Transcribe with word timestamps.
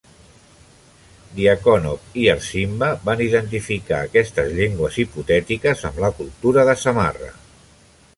Dyakonov 1.39 2.15
i 2.21 2.23
Ardzinba 2.35 2.89
van 3.09 3.21
identificar 3.25 3.99
aquestes 4.07 4.49
llengües 4.61 4.97
hipotètiques 5.05 5.85
amb 5.91 6.01
la 6.05 6.11
cultura 6.23 6.65
de 6.71 6.75
Samarra. 6.87 7.31